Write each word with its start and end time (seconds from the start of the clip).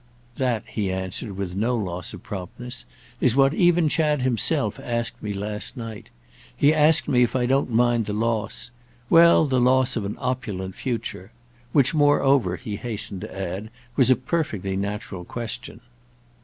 "That," 0.37 0.63
he 0.65 0.91
answered 0.91 1.33
with 1.33 1.53
no 1.53 1.75
loss 1.77 2.11
of 2.11 2.23
promptness, 2.23 2.85
"is 3.19 3.35
what 3.35 3.53
even 3.53 3.87
Chad 3.87 4.23
himself 4.23 4.79
asked 4.79 5.21
me 5.21 5.31
last 5.31 5.77
night. 5.77 6.09
He 6.57 6.73
asked 6.73 7.07
me 7.07 7.21
if 7.21 7.35
I 7.35 7.45
don't 7.45 7.69
mind 7.69 8.07
the 8.07 8.13
loss—well, 8.13 9.45
the 9.45 9.59
loss 9.59 9.95
of 9.95 10.03
an 10.03 10.17
opulent 10.19 10.73
future. 10.73 11.31
Which 11.71 11.93
moreover," 11.93 12.55
he 12.55 12.77
hastened 12.77 13.21
to 13.21 13.31
add, 13.39 13.69
"was 13.95 14.09
a 14.09 14.15
perfectly 14.15 14.75
natural 14.75 15.23
question." 15.23 15.81